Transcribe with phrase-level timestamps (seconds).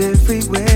[0.00, 0.67] everywhere.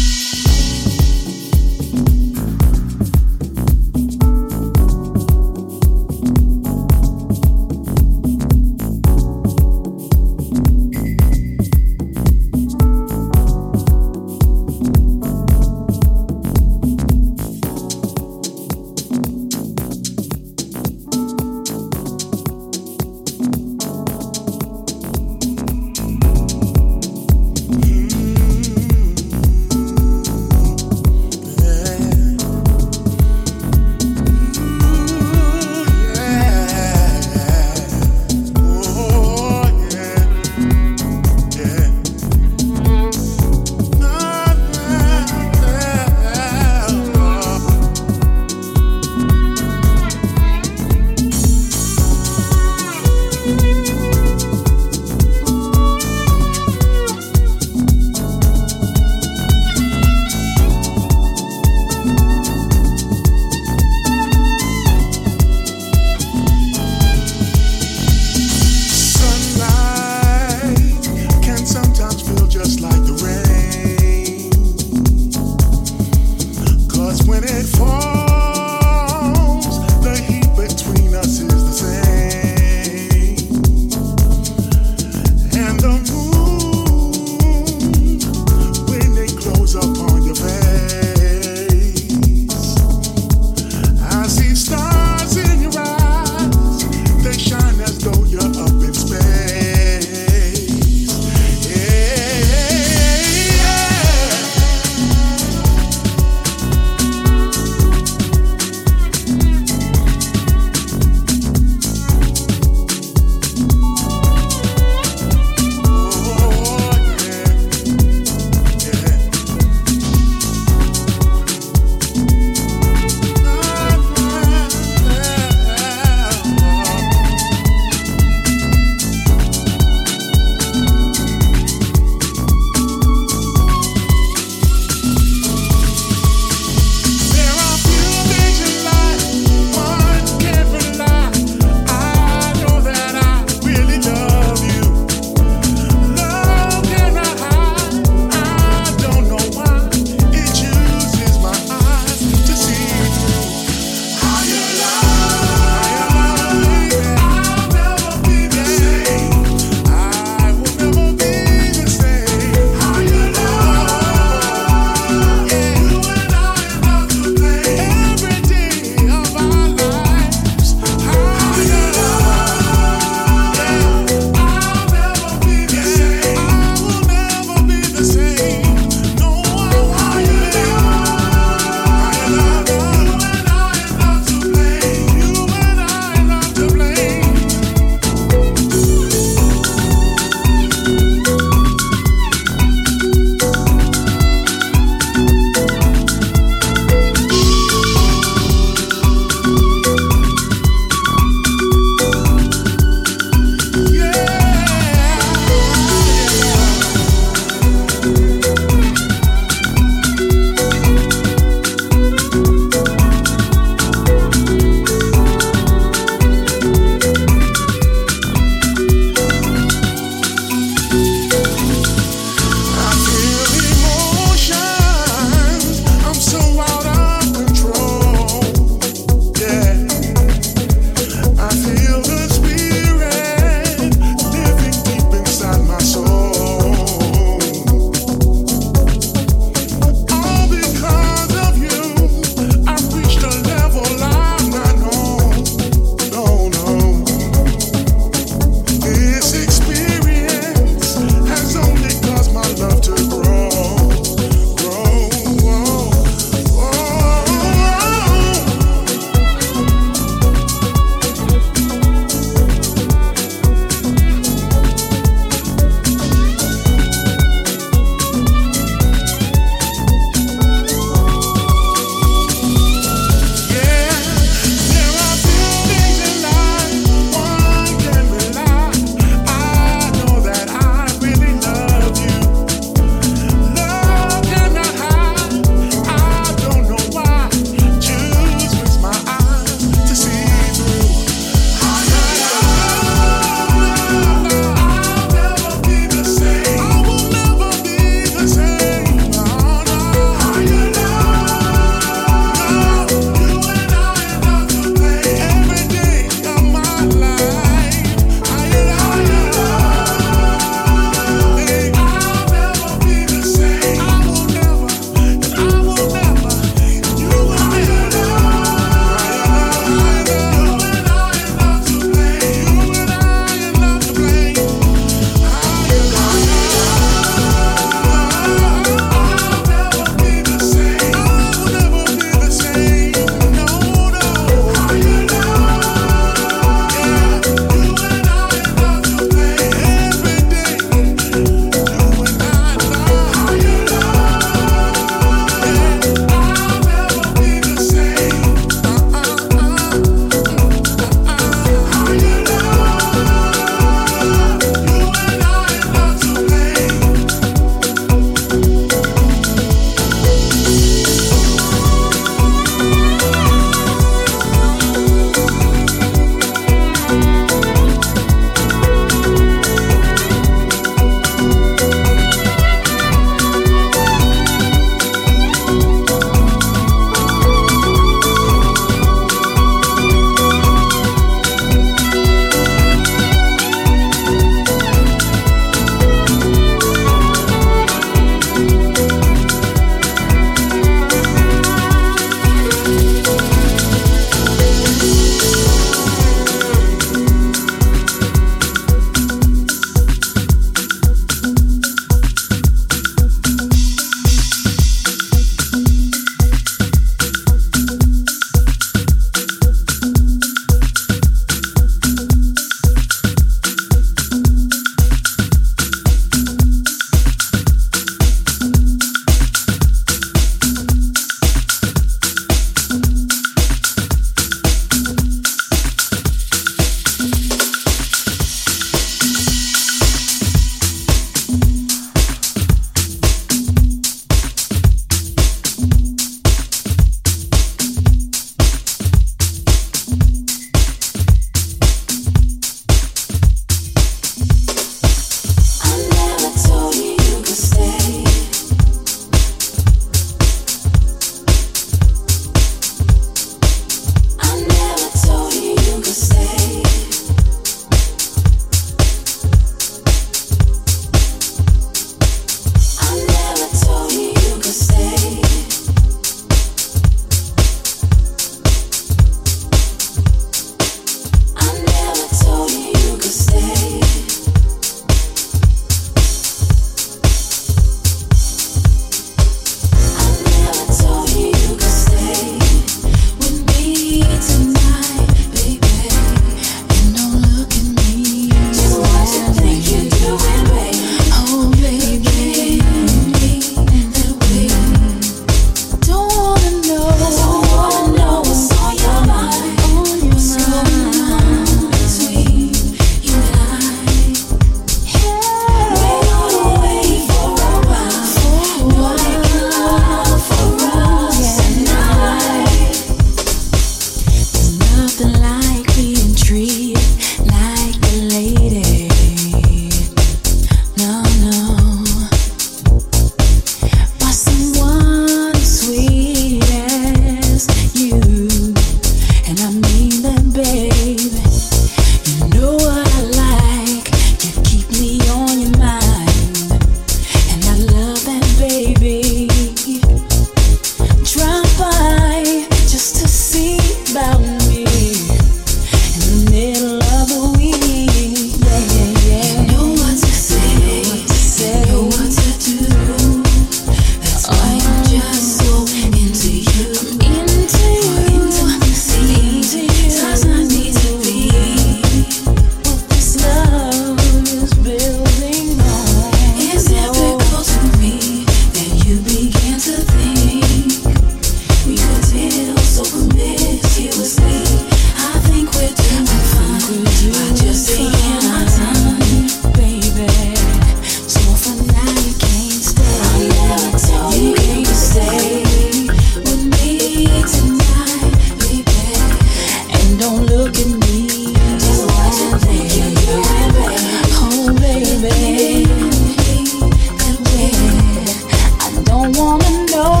[599.71, 600.00] Just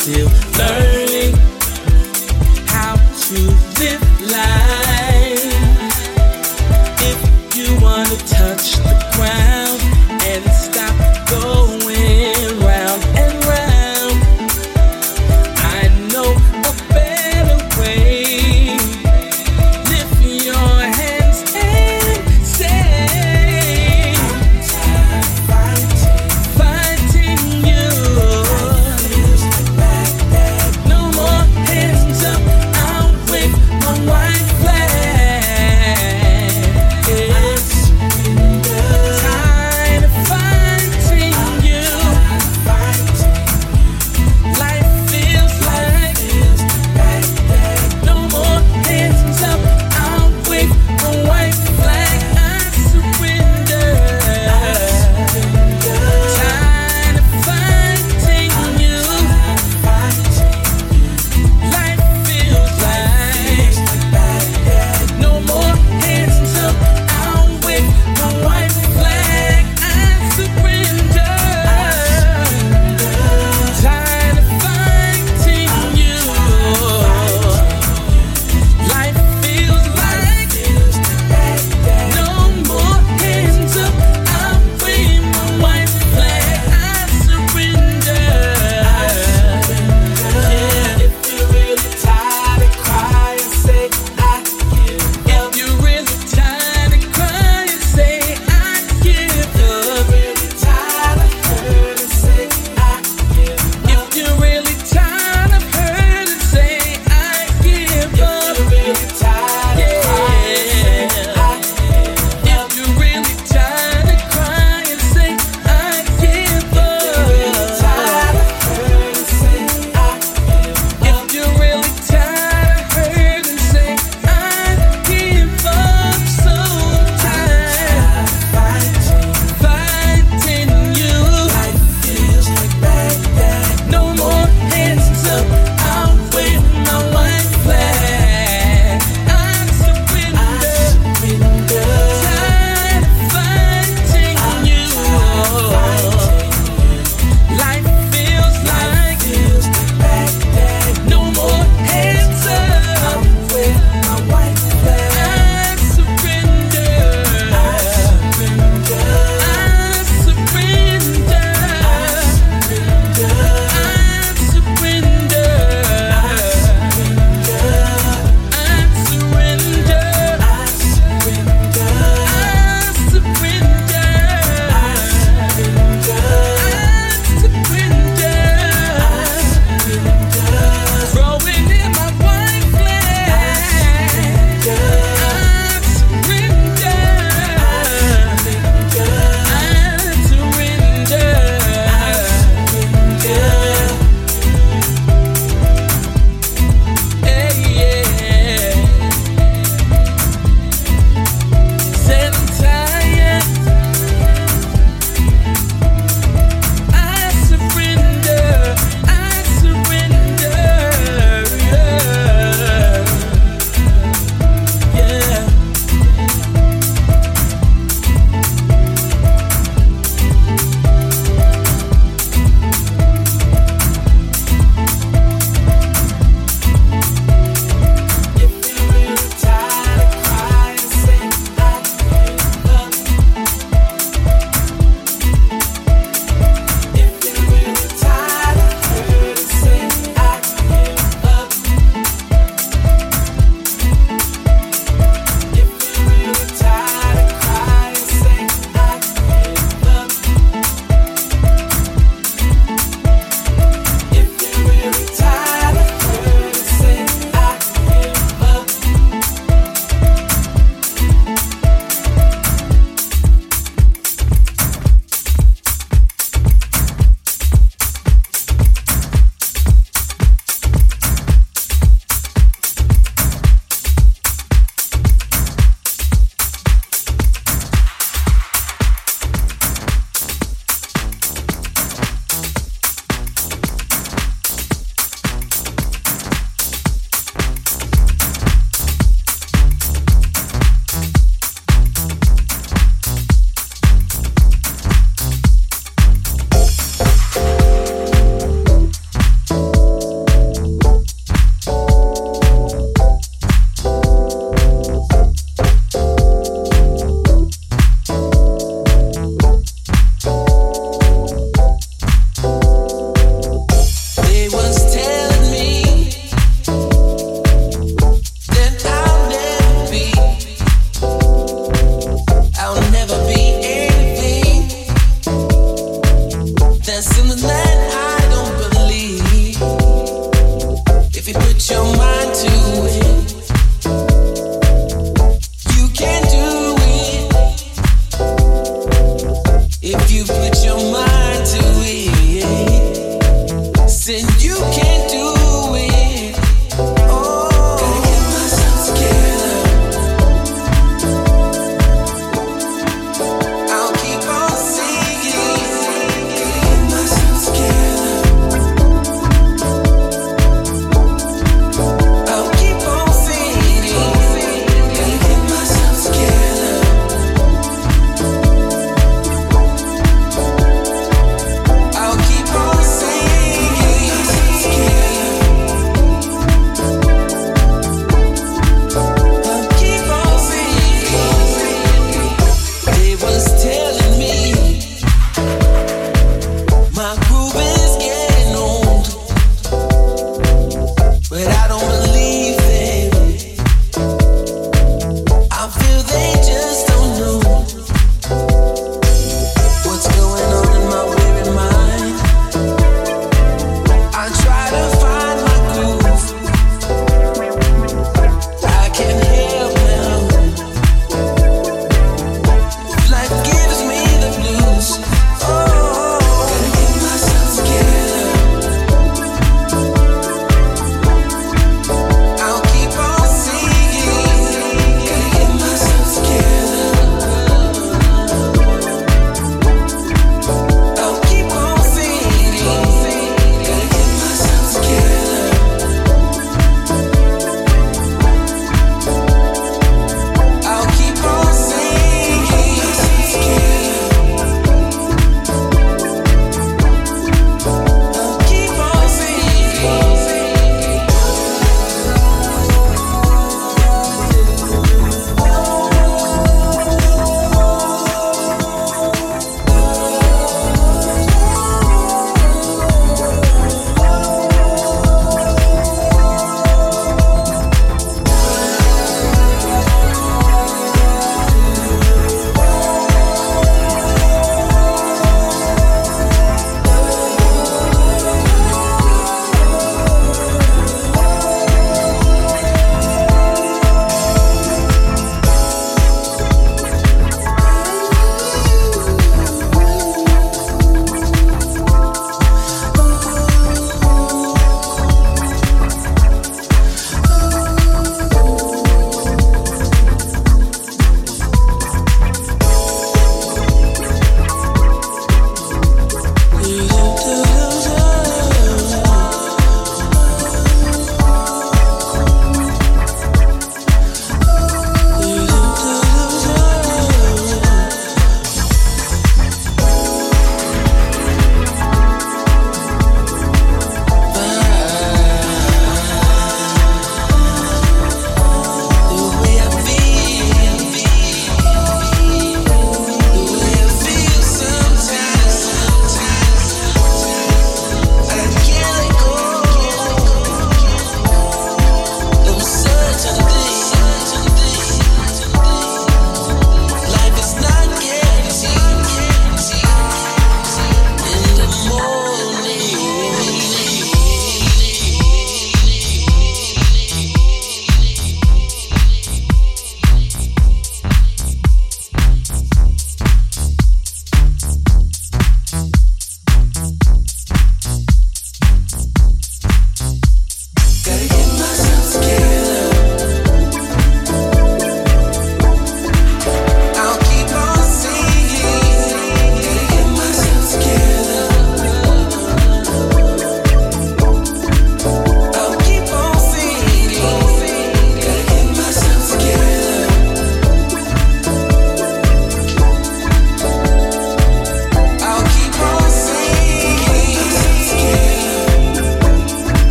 [0.00, 0.49] Tired